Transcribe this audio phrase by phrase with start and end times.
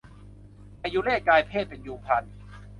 [0.81, 2.23] มยุเรศกลายเพศเป็นยูงพลัน